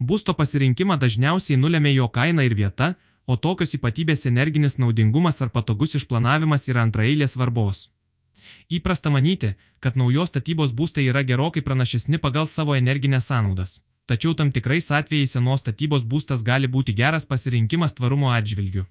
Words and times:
Būsto 0.00 0.32
pasirinkimą 0.32 0.96
dažniausiai 0.96 1.60
nulėmė 1.60 1.92
jo 1.92 2.08
kaina 2.08 2.44
ir 2.48 2.54
vieta, 2.56 2.94
o 3.26 3.36
tokios 3.36 3.74
ypatybės 3.76 4.26
energinis 4.30 4.78
naudingumas 4.80 5.42
ar 5.44 5.50
patogus 5.56 5.94
išplanavimas 5.98 6.68
yra 6.72 6.84
antraeilės 6.86 7.36
svarbos. 7.36 7.90
Įprasta 8.70 9.10
manyti, 9.12 9.50
kad 9.80 9.98
naujos 10.00 10.32
statybos 10.32 10.72
būstai 10.78 11.04
yra 11.12 11.22
gerokai 11.30 11.62
pranašesni 11.66 12.18
pagal 12.18 12.48
savo 12.48 12.76
energinės 12.78 13.28
sąnaudas. 13.30 13.80
Tačiau 14.10 14.32
tam 14.34 14.48
tikrais 14.50 14.88
atvejais 14.90 15.36
senos 15.36 15.60
statybos 15.62 16.06
būstas 16.12 16.42
gali 16.42 16.66
būti 16.76 16.94
geras 17.00 17.28
pasirinkimas 17.32 17.94
tvarumo 17.98 18.32
atžvilgiu. 18.34 18.86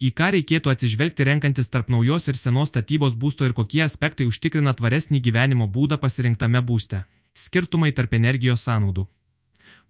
Į 0.00 0.10
ką 0.18 0.28
reikėtų 0.36 0.70
atsižvelgti 0.72 1.26
renkantis 1.28 1.72
tarp 1.72 1.88
naujos 1.92 2.28
ir 2.28 2.36
senos 2.36 2.70
statybos 2.72 3.16
būsto 3.24 3.48
ir 3.48 3.56
kokie 3.56 3.82
aspektai 3.86 4.28
užtikrina 4.30 4.76
tvaresnį 4.76 5.20
gyvenimo 5.26 5.66
būdą 5.78 5.98
pasirinktame 6.04 6.62
būste. 6.70 7.02
Skirtumai 7.34 7.90
tarp 7.96 8.14
energijos 8.20 8.68
sąnaudų. 8.68 9.08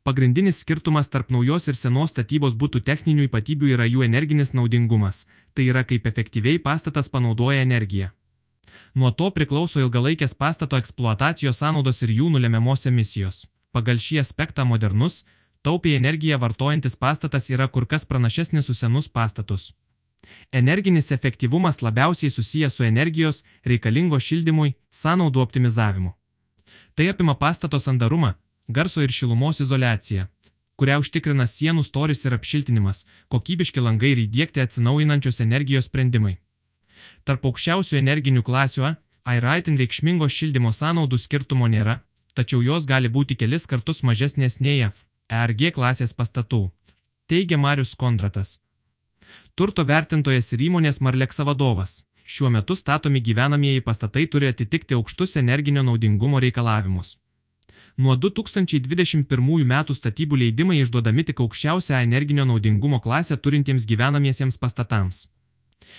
Pagrindinis 0.03 0.63
skirtumas 0.63 1.11
tarp 1.13 1.29
naujos 1.31 1.69
ir 1.69 1.77
senos 1.77 2.15
statybos 2.15 2.55
būtų 2.61 2.81
techninių 2.85 3.27
ypatybių 3.29 3.75
yra 3.75 3.85
jų 3.85 4.07
energinis 4.07 4.55
naudingumas, 4.57 5.27
tai 5.53 5.67
yra 5.69 5.83
kaip 5.85 6.07
efektyviai 6.09 6.59
pastatas 6.59 7.13
panaudoja 7.13 7.61
energiją. 7.67 8.09
Nuo 8.95 9.11
to 9.13 9.29
priklauso 9.37 9.83
ilgalaikės 9.85 10.35
pastato 10.35 10.81
eksploatacijos 10.81 11.61
sąnaudos 11.61 12.01
ir 12.07 12.15
jų 12.17 12.31
nulemiamos 12.33 12.87
emisijos. 12.89 13.45
Pagal 13.77 14.01
šį 14.01 14.23
aspektą 14.25 14.65
modernus, 14.65 15.25
taupiai 15.63 16.01
energiją 16.01 16.41
vartojantis 16.41 16.97
pastatas 16.97 17.51
yra 17.51 17.69
kur 17.69 17.87
kas 17.87 18.09
pranašesnis 18.09 18.73
už 18.73 18.83
senus 18.83 19.09
pastatus. 19.09 19.75
Energinis 20.53 21.13
efektyvumas 21.13 21.83
labiausiai 21.83 22.31
susijęs 22.31 22.75
su 22.75 22.85
energijos 22.85 23.45
reikalingo 23.65 24.19
šildymui, 24.21 24.75
sąnaudų 24.91 25.45
optimizavimu. 25.45 26.15
Tai 26.95 27.09
apima 27.13 27.35
pastato 27.35 27.79
sandarumą, 27.79 28.35
garso 28.77 29.03
ir 29.05 29.13
šilumos 29.15 29.61
izolaciją, 29.65 30.27
kurią 30.81 31.01
užtikrina 31.03 31.47
sienų 31.47 31.85
storis 31.87 32.25
ir 32.25 32.37
apšiltinimas, 32.37 33.05
kokybiški 33.33 33.85
langai 33.85 34.15
ir 34.15 34.23
įdėkti 34.27 34.65
atsinaujinančios 34.65 35.43
energijos 35.47 35.91
sprendimai. 35.91 36.39
Tarp 37.25 37.45
aukščiausių 37.51 38.01
energinių 38.01 38.43
klasių 38.47 38.87
A, 38.89 38.95
Airaitin 39.35 39.77
reikšmingo 39.77 40.31
šildymo 40.33 40.73
sąnaudų 40.73 41.19
skirtumo 41.21 41.69
nėra, 41.69 42.01
tačiau 42.35 42.63
jos 42.65 42.89
gali 42.89 43.13
būti 43.13 43.37
kelis 43.37 43.69
kartus 43.69 44.03
mažesnės 44.03 44.59
nei 44.65 44.81
F, 44.89 45.05
ERG 45.29 45.71
klasės 45.77 46.17
pastatų, 46.17 46.65
teigia 47.29 47.61
Marius 47.61 47.95
Kondratas 47.95 48.59
turto 49.55 49.85
vertintojas 49.85 50.55
ir 50.55 50.63
įmonės 50.69 51.01
Marleksa 51.05 51.45
vadovas. 51.45 52.05
Šiuo 52.25 52.51
metu 52.55 52.77
statomi 52.79 53.21
gyvenamieji 53.21 53.83
pastatai 53.85 54.27
turi 54.33 54.49
atitikti 54.49 54.97
aukštus 54.97 55.37
energinio 55.41 55.83
naudingumo 55.83 56.41
reikalavimus. 56.41 57.17
Nuo 57.97 58.17
2021 58.17 59.65
metų 59.73 59.97
statybų 59.97 60.39
leidimai 60.43 60.81
išduodami 60.81 61.25
tik 61.29 61.43
aukščiausią 61.45 62.03
energinio 62.05 62.47
naudingumo 62.49 63.01
klasę 63.01 63.37
turintiems 63.37 63.87
gyvenamiesiems 63.91 64.59
pastatams. 64.59 65.27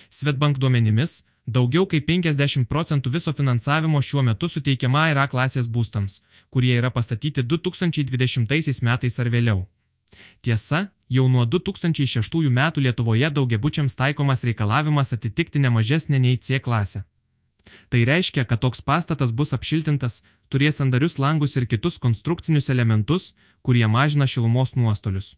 Svetbank 0.09 0.57
duomenimis, 0.57 1.21
daugiau 1.47 1.85
kaip 1.89 2.07
50 2.07 2.67
procentų 2.69 3.13
viso 3.17 3.33
finansavimo 3.33 4.01
šiuo 4.01 4.23
metu 4.29 4.49
suteikiama 4.49 5.09
yra 5.11 5.27
klasės 5.27 5.67
būstams, 5.67 6.21
kurie 6.49 6.73
yra 6.77 6.91
pastatyti 6.91 7.43
2020 7.43 8.83
metais 8.87 9.19
ar 9.19 9.29
vėliau. 9.29 9.65
Tiesa, 10.41 10.89
jau 11.09 11.27
nuo 11.31 11.45
2006 11.45 12.49
metų 12.51 12.83
Lietuvoje 12.87 13.29
daugiabučiams 13.31 13.95
taikomas 13.95 14.43
reikalavimas 14.43 15.13
atitikti 15.15 15.59
ne 15.59 15.71
mažesnė 15.71 16.19
nei 16.19 16.37
C 16.37 16.59
klasę. 16.59 17.05
Tai 17.89 18.05
reiškia, 18.05 18.45
kad 18.45 18.59
toks 18.59 18.81
pastatas 18.81 19.31
bus 19.31 19.53
apšiltintas, 19.57 20.23
turės 20.49 20.75
sandarius 20.81 21.19
langus 21.19 21.55
ir 21.55 21.65
kitus 21.67 21.99
konstrukcinius 21.99 22.69
elementus, 22.69 23.33
kurie 23.61 23.87
mažina 23.87 24.27
šilumos 24.27 24.75
nuostolius. 24.75 25.35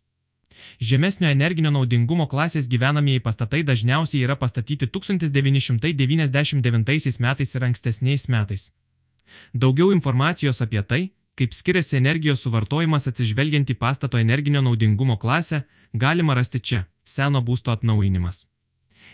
Žemesnio 0.80 1.30
energinio 1.34 1.72
naudingumo 1.74 2.28
klasės 2.30 2.68
gyvenamieji 2.70 3.20
pastatai 3.26 3.64
dažniausiai 3.66 4.24
yra 4.28 4.36
pastatyti 4.38 4.88
1999 4.88 7.20
metais 7.26 7.56
ir 7.56 7.64
ankstesniais 7.70 8.28
metais. 8.30 8.72
Daugiau 9.54 9.92
informacijos 9.96 10.62
apie 10.62 10.82
tai, 10.84 11.12
kaip 11.36 11.54
skiriasi 11.58 11.98
energijos 11.98 12.42
suvartojimas 12.46 13.08
atsižvelgiant 13.10 13.70
į 13.74 13.76
pastato 13.80 14.18
energinio 14.22 14.62
naudingumo 14.62 15.18
klasę, 15.18 15.64
galima 15.94 16.34
rasti 16.38 16.60
čia- 16.60 16.86
seno 17.16 17.42
būsto 17.42 17.72
atnaujinimas. 17.72 18.53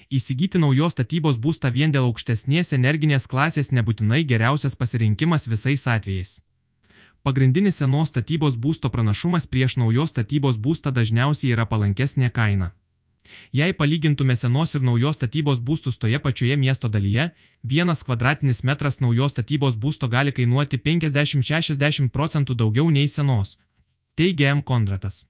Įsigyti 0.09 0.57
naujos 0.57 0.95
statybos 0.95 1.35
būstą 1.37 1.69
vien 1.73 1.91
dėl 1.93 2.07
aukštesnės 2.07 2.73
energinės 2.73 3.27
klasės 3.29 3.67
nebūtinai 3.77 4.23
geriausias 4.29 4.73
pasirinkimas 4.75 5.43
visais 5.51 5.83
atvejais. 5.85 6.31
Pagrindinis 7.21 7.77
senos 7.81 8.09
statybos 8.09 8.55
būsto 8.57 8.89
pranašumas 8.89 9.45
prieš 9.45 9.75
naujos 9.77 10.09
statybos 10.09 10.57
būstą 10.57 10.89
dažniausiai 10.95 11.51
yra 11.53 11.67
palankesnė 11.73 12.31
kaina. 12.37 12.71
Jei 13.53 13.75
palygintume 13.81 14.33
senos 14.35 14.73
ir 14.73 14.81
naujos 14.89 15.19
statybos 15.19 15.61
būstus 15.69 16.01
toje 16.01 16.17
pačioje 16.25 16.57
miesto 16.57 16.89
dalyje, 16.89 17.27
vienas 17.61 18.01
kvadratinis 18.07 18.63
metras 18.63 18.99
naujos 19.05 19.37
statybos 19.37 19.77
būsto 19.77 20.09
gali 20.09 20.33
kainuoti 20.33 20.81
50-60 20.89 22.09
procentų 22.09 22.57
daugiau 22.63 22.89
nei 22.89 23.05
senos. 23.05 23.59
Teigia 24.15 24.57
M. 24.57 24.65
Kondratas. 24.73 25.27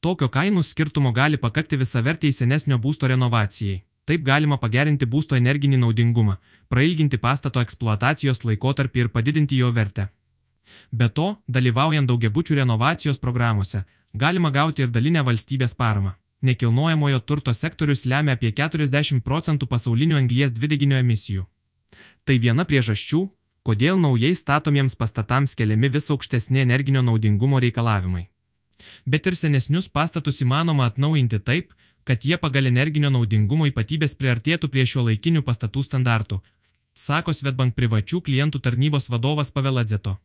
Tokio 0.00 0.32
kainų 0.32 0.64
skirtumo 0.64 1.12
gali 1.12 1.36
pakakti 1.36 1.76
visavertiai 1.76 2.32
senesnio 2.32 2.80
būsto 2.80 3.12
renovacijai. 3.12 3.82
Taip 4.10 4.24
galima 4.26 4.58
pagerinti 4.58 5.06
būsto 5.06 5.36
energinį 5.38 5.78
naudingumą, 5.82 6.38
prailginti 6.72 7.20
pastato 7.26 7.62
eksploatacijos 7.62 8.42
laikotarpį 8.48 9.04
ir 9.04 9.12
padidinti 9.16 9.60
jo 9.62 9.70
vertę. 9.76 10.08
Be 10.90 11.06
to, 11.18 11.28
dalyvaujant 11.46 12.10
daugiabučių 12.10 12.58
renovacijos 12.62 13.22
programuose, 13.22 13.84
galima 14.24 14.50
gauti 14.50 14.82
ir 14.82 14.90
dalinę 14.96 15.22
valstybės 15.30 15.78
paramą 15.78 16.16
nekilnojamojo 16.40 17.20
turto 17.20 17.54
sektorius 17.54 18.04
lemia 18.06 18.34
apie 18.36 18.52
40 18.52 19.20
procentų 19.24 19.68
pasaulinių 19.68 20.16
anglies 20.20 20.54
dvideginio 20.56 21.00
emisijų. 21.00 21.44
Tai 22.24 22.36
viena 22.38 22.64
priežasčių, 22.64 23.22
kodėl 23.66 24.00
naujai 24.00 24.32
statomiems 24.36 24.96
pastatams 24.96 25.56
keliami 25.58 25.90
vis 25.96 26.10
aukštesni 26.10 26.62
energinio 26.64 27.02
naudingumo 27.02 27.60
reikalavimai. 27.60 28.28
Bet 29.04 29.26
ir 29.28 29.36
senesnius 29.36 29.90
pastatus 29.92 30.40
įmanoma 30.40 30.86
atnaujinti 30.88 31.40
taip, 31.44 31.74
kad 32.10 32.24
jie 32.24 32.36
pagal 32.42 32.66
energinio 32.66 33.08
naudingumo 33.14 33.68
ypatybės 33.70 34.16
priartėtų 34.18 34.68
prie 34.74 34.82
šio 34.92 35.04
laikinių 35.06 35.44
pastatų 35.46 35.84
standartų, 35.86 36.38
sako 37.02 37.30
Svetbank 37.38 37.76
privačių 37.76 38.18
klientų 38.26 38.58
tarnybos 38.64 39.04
vadovas 39.12 39.52
Paveladzeto. 39.54 40.16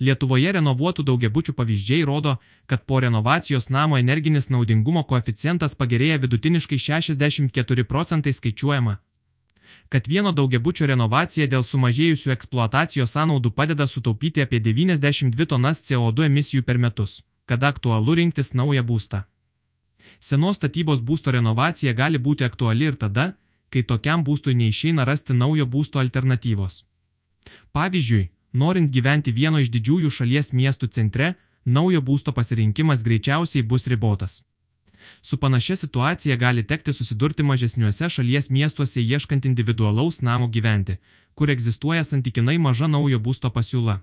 Lietuvoje 0.00 0.54
renovuotų 0.56 1.04
daugiabučių 1.10 1.52
pavyzdžiai 1.58 2.06
rodo, 2.08 2.32
kad 2.66 2.86
po 2.88 3.00
renovacijos 3.04 3.68
namo 3.68 3.98
energinis 4.00 4.48
naudingumo 4.48 5.02
koeficientas 5.10 5.76
pagerėja 5.82 6.16
vidutiniškai 6.22 6.78
64 6.84 7.84
procentai 7.90 8.32
skaičiuojama, 8.32 8.96
kad 9.92 10.08
vieno 10.08 10.32
daugiabučio 10.32 10.88
renovacija 10.94 11.50
dėl 11.56 11.66
sumažėjusių 11.72 12.32
eksploatacijos 12.36 13.12
sąnaudų 13.18 13.52
padeda 13.60 13.84
sutaupyti 13.86 14.46
apie 14.46 14.62
92 14.64 15.48
tonas 15.52 15.84
CO2 15.84 16.30
emisijų 16.30 16.64
per 16.64 16.80
metus, 16.86 17.18
kada 17.44 17.68
aktualu 17.68 18.16
rinktis 18.22 18.54
naują 18.56 18.86
būstą. 18.94 19.26
Senos 20.20 20.58
statybos 20.60 21.00
būsto 21.00 21.32
renovacija 21.36 21.92
gali 21.92 22.18
būti 22.18 22.44
aktuali 22.44 22.90
ir 22.90 22.98
tada, 23.04 23.32
kai 23.70 23.82
tokiam 23.82 24.24
būstui 24.24 24.54
neišeina 24.54 25.04
rasti 25.08 25.34
naujo 25.34 25.66
būsto 25.66 26.00
alternatyvos. 26.02 26.84
Pavyzdžiui, 27.72 28.28
Norint 28.52 28.90
gyventi 28.92 29.32
vieno 29.32 29.60
iš 29.62 29.70
didžiųjų 29.72 30.10
šalies 30.12 30.52
miestų 30.52 30.88
centre, 30.92 31.34
naujo 31.64 32.02
būsto 32.08 32.32
pasirinkimas 32.36 33.02
greičiausiai 33.06 33.62
bus 33.62 33.86
ribotas. 33.86 34.42
Su 35.22 35.36
panašia 35.36 35.76
situacija 35.76 36.36
gali 36.36 36.62
tekti 36.62 36.92
susidurti 36.92 37.42
mažesniuose 37.42 38.08
šalies 38.08 38.50
miestuose 38.50 39.02
ieškant 39.02 39.48
individualaus 39.50 40.20
namo 40.22 40.48
gyventi, 40.48 40.98
kur 41.34 41.50
egzistuoja 41.50 42.04
santykinai 42.04 42.58
maža 42.58 42.86
naujo 42.86 43.18
būsto 43.18 43.50
pasiūla. 43.50 43.98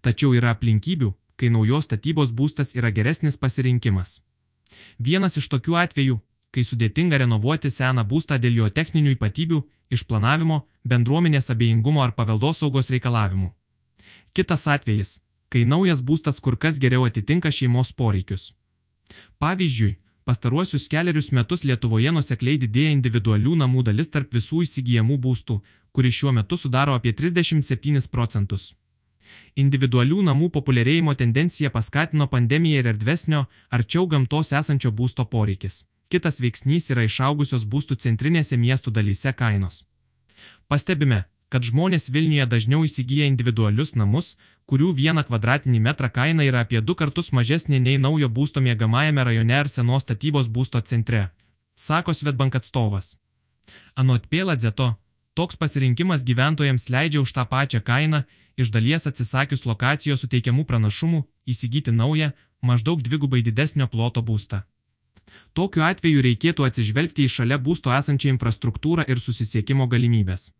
Tačiau 0.00 0.34
yra 0.34 0.56
aplinkybių, 0.56 1.12
kai 1.36 1.52
naujos 1.52 1.86
statybos 1.88 2.32
būstas 2.32 2.74
yra 2.74 2.90
geresnis 2.90 3.36
pasirinkimas. 3.36 4.20
Vienas 4.98 5.36
iš 5.40 5.48
tokių 5.52 5.76
atvejų, 5.84 6.18
kai 6.50 6.64
sudėtinga 6.66 7.20
renovuoti 7.22 7.70
seną 7.70 8.04
būstą 8.12 8.38
dėl 8.42 8.58
jo 8.60 8.68
techninių 8.78 9.14
ypatybių, 9.16 9.60
išplanavimo, 9.94 10.60
bendruomenės 10.84 11.50
abejingumo 11.54 12.02
ar 12.04 12.14
paveldosaugos 12.18 12.90
reikalavimų. 12.94 13.50
Kitas 14.34 14.66
atvejis, 14.74 15.18
kai 15.50 15.64
naujas 15.66 16.02
būstas 16.02 16.40
kur 16.40 16.56
kas 16.56 16.78
geriau 16.82 17.06
atitinka 17.08 17.50
šeimos 17.50 17.92
poreikius. 17.92 18.52
Pavyzdžiui, 19.42 19.96
pastaruosius 20.24 20.86
keliarius 20.92 21.30
metus 21.34 21.64
Lietuvoje 21.66 22.12
nusekliai 22.14 22.60
didėja 22.64 22.94
individualių 22.96 23.56
namų 23.62 23.86
dalis 23.90 24.12
tarp 24.14 24.34
visų 24.34 24.62
įsigijamų 24.66 25.18
būstų, 25.26 25.58
kuri 25.92 26.12
šiuo 26.18 26.34
metu 26.36 26.58
sudaro 26.60 26.94
apie 26.94 27.12
37 27.22 28.06
procentus. 28.14 28.74
Individualių 29.56 30.22
namų 30.30 30.50
populiarėjimo 30.56 31.14
tendencija 31.14 31.70
paskatino 31.70 32.26
pandemiją 32.34 32.82
ir 32.82 32.90
erdvesnio, 32.94 33.46
arčiau 33.70 34.06
gamtos 34.06 34.52
esančio 34.52 34.90
būsto 34.90 35.24
poreikis. 35.24 35.84
Kitas 36.10 36.40
veiksnys 36.42 36.90
yra 36.90 37.04
išaugusios 37.06 37.66
būstų 37.72 37.96
centrinėse 38.04 38.56
miestų 38.56 38.90
dalyse 38.90 39.32
kainos. 39.32 39.84
Pastebime, 40.68 41.24
kad 41.50 41.66
žmonės 41.66 42.08
Vilniuje 42.14 42.46
dažniau 42.46 42.84
įsigyja 42.86 43.26
individualius 43.26 43.96
namus, 43.98 44.36
kurių 44.70 44.92
vieną 44.94 45.24
kvadratinį 45.26 45.80
metrą 45.86 46.10
kaina 46.14 46.46
yra 46.46 46.62
apie 46.64 46.80
du 46.80 46.94
kartus 46.94 47.32
mažesnė 47.34 47.80
nei 47.82 47.98
naujo 47.98 48.28
būsto 48.36 48.62
miegamajame 48.62 49.24
rajone 49.26 49.56
ar 49.58 49.68
senos 49.68 50.06
statybos 50.06 50.48
būsto 50.48 50.82
centre, 50.92 51.24
sako 51.74 52.14
Svetbank 52.14 52.58
atstovas. 52.60 53.16
Anot 53.94 54.26
Pėladzeto, 54.30 54.94
toks 55.34 55.56
pasirinkimas 55.56 56.24
gyventojams 56.28 56.88
leidžia 56.94 57.20
už 57.24 57.32
tą 57.36 57.44
pačią 57.52 57.80
kainą, 57.90 58.22
iš 58.56 58.70
dalies 58.74 59.06
atsisakius 59.10 59.66
lokacijos 59.70 60.22
suteikiamų 60.24 60.64
pranašumų, 60.70 61.20
įsigyti 61.52 61.94
naują, 62.00 62.32
maždaug 62.62 63.02
dvigubai 63.06 63.42
didesnio 63.46 63.86
ploto 63.86 64.22
būstą. 64.22 64.62
Tokiu 65.54 65.84
atveju 65.86 66.22
reikėtų 66.26 66.66
atsižvelgti 66.66 67.26
į 67.26 67.32
šalia 67.36 67.58
būsto 67.66 67.92
esančią 67.94 68.32
infrastruktūrą 68.34 69.06
ir 69.12 69.22
susisiekimo 69.26 69.86
galimybės. 69.92 70.50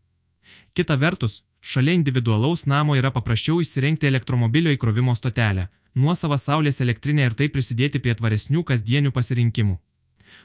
Kita 0.74 0.96
vertus, 0.96 1.42
šalia 1.60 1.94
individualaus 1.98 2.66
namo 2.72 2.96
yra 3.00 3.10
paprasčiau 3.16 3.60
įsirengti 3.64 4.08
elektromobilio 4.10 4.72
įkrovimo 4.76 5.14
stotelę, 5.18 5.68
nuosavą 5.94 6.38
saulės 6.38 6.80
elektrinę 6.80 7.26
ir 7.28 7.36
taip 7.40 7.54
prisidėti 7.56 8.02
prie 8.04 8.14
tvaresnių 8.14 8.64
kasdienių 8.70 9.12
pasirinkimų. 9.16 9.76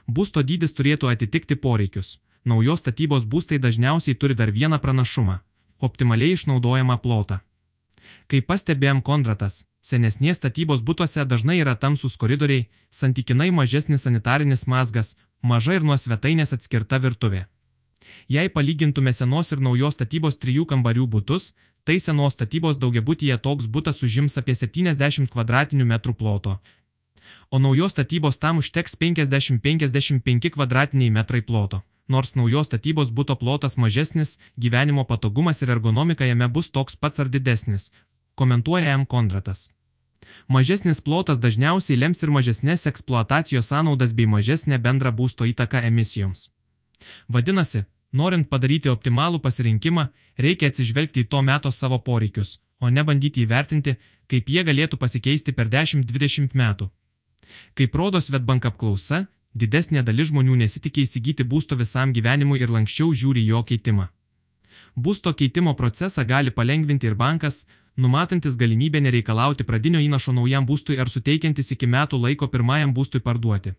Būsto 0.08 0.42
dydis 0.42 0.74
turėtų 0.78 1.12
atitikti 1.14 1.56
poreikius. 1.56 2.18
Naujos 2.46 2.84
statybos 2.84 3.24
būstai 3.26 3.58
dažniausiai 3.58 4.18
turi 4.22 4.36
dar 4.38 4.52
vieną 4.54 4.78
pranašumą- 4.82 5.40
optimaliai 5.88 6.36
išnaudojamą 6.38 6.98
plotą. 7.02 7.40
Kaip 8.30 8.46
pastebėjom 8.50 9.02
Kondratas, 9.02 9.66
senesnės 9.82 10.38
statybos 10.38 10.84
būtuose 10.88 11.26
dažnai 11.26 11.58
yra 11.64 11.76
tamsus 11.76 12.18
koridoriai, 12.18 12.68
santykinai 12.92 13.50
mažesnis 13.52 14.06
sanitarinis 14.06 14.68
mazgas, 14.68 15.16
maža 15.42 15.74
ir 15.78 15.84
nuo 15.84 15.98
svetainės 15.98 16.54
atskirta 16.54 17.00
virtuvė. 17.00 17.46
Jei 18.30 18.50
palygintume 18.50 19.14
senos 19.14 19.52
ir 19.52 19.60
naujos 19.60 19.98
statybos 19.98 20.38
trijų 20.38 20.66
kambarių 20.72 21.08
būtus, 21.08 21.54
tai 21.84 21.98
senos 22.00 22.34
statybos 22.34 22.78
daugiabutyje 22.78 23.38
toks 23.42 23.66
būtas 23.66 24.04
užims 24.06 24.38
apie 24.38 24.54
70 24.54 25.30
km2 25.34 26.14
ploto, 26.14 26.60
o 27.50 27.58
naujos 27.60 27.92
statybos 27.92 28.38
tam 28.38 28.58
užteks 28.62 28.96
50-55 29.02 30.50
kvadratiniai 30.56 31.10
metrai 31.10 31.42
ploto. 31.42 31.82
Nors 32.08 32.36
naujos 32.38 32.68
statybos 32.70 33.10
būto 33.10 33.36
plotas 33.42 33.78
mažesnis, 33.82 34.38
gyvenimo 34.58 35.06
patogumas 35.10 35.62
ir 35.62 35.72
ergonomika 35.74 36.26
jame 36.26 36.48
bus 36.48 36.70
toks 36.70 36.96
pats 36.96 37.20
ar 37.20 37.30
didesnis, 37.30 37.92
komentuoja 38.36 38.94
M. 38.94 39.06
Kondratas. 39.06 39.70
Mažesnis 40.48 41.02
plotas 41.02 41.42
dažniausiai 41.42 41.98
lems 41.98 42.22
ir 42.24 42.32
mažesnės 42.38 42.86
eksploatacijos 42.92 43.72
sąnaudas 43.72 44.14
bei 44.14 44.30
mažesnę 44.30 44.78
bendrą 44.86 45.12
būsto 45.20 45.46
įtaką 45.50 45.82
emisijoms. 45.90 46.50
Vadinasi, 47.28 47.86
norint 48.14 48.50
padaryti 48.50 48.90
optimalų 48.90 49.42
pasirinkimą, 49.46 50.08
reikia 50.38 50.70
atsižvelgti 50.72 51.26
į 51.26 51.30
to 51.34 51.42
meto 51.42 51.72
savo 51.72 52.00
poreikius, 52.10 52.60
o 52.80 52.90
ne 52.90 53.04
bandyti 53.04 53.46
įvertinti, 53.46 53.96
kaip 54.30 54.50
jie 54.50 54.64
galėtų 54.68 55.02
pasikeisti 55.02 55.54
per 55.58 55.70
10-20 55.74 56.54
metų. 56.54 56.90
Kaip 57.78 57.96
rodo 57.96 58.22
Svetbank 58.22 58.66
apklausa, 58.66 59.26
didesnė 59.62 60.04
dalis 60.04 60.30
žmonių 60.32 60.58
nesitikė 60.62 61.06
įsigyti 61.08 61.48
būsto 61.54 61.78
visam 61.80 62.14
gyvenimui 62.18 62.60
ir 62.62 62.74
lankščiau 62.76 63.14
žiūri 63.22 63.46
jo 63.48 63.64
keitimą. 63.70 64.10
Būsto 64.96 65.34
keitimo 65.40 65.74
procesą 65.80 66.26
gali 66.28 66.52
palengvinti 66.52 67.08
ir 67.08 67.16
bankas, 67.16 67.66
numatantis 67.98 68.58
galimybę 68.62 69.02
nereikalauti 69.08 69.64
pradinio 69.64 70.04
įnašo 70.04 70.36
naujam 70.36 70.68
būstui 70.70 71.00
ar 71.00 71.12
suteikiantis 71.16 71.72
iki 71.76 71.88
metų 71.96 72.20
laiko 72.28 72.52
pirmajam 72.52 72.94
būstui 72.94 73.24
parduoti. 73.28 73.76